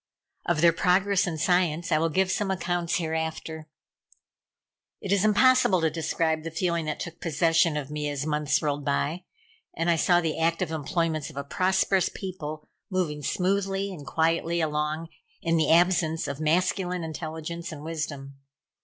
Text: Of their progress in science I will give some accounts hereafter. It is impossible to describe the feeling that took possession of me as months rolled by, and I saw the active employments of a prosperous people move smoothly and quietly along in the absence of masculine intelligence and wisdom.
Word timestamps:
Of 0.47 0.61
their 0.61 0.73
progress 0.73 1.27
in 1.27 1.37
science 1.37 1.91
I 1.91 1.99
will 1.99 2.09
give 2.09 2.31
some 2.31 2.49
accounts 2.49 2.95
hereafter. 2.95 3.69
It 4.99 5.11
is 5.11 5.23
impossible 5.23 5.79
to 5.81 5.91
describe 5.91 6.41
the 6.41 6.49
feeling 6.49 6.85
that 6.85 6.99
took 6.99 7.21
possession 7.21 7.77
of 7.77 7.91
me 7.91 8.09
as 8.09 8.25
months 8.25 8.63
rolled 8.63 8.83
by, 8.83 9.25
and 9.77 9.91
I 9.91 9.97
saw 9.97 10.19
the 10.19 10.39
active 10.39 10.71
employments 10.71 11.29
of 11.29 11.37
a 11.37 11.43
prosperous 11.43 12.09
people 12.09 12.67
move 12.89 13.23
smoothly 13.27 13.93
and 13.93 14.03
quietly 14.03 14.59
along 14.59 15.09
in 15.39 15.55
the 15.57 15.69
absence 15.69 16.27
of 16.27 16.39
masculine 16.39 17.03
intelligence 17.03 17.71
and 17.71 17.83
wisdom. 17.83 18.39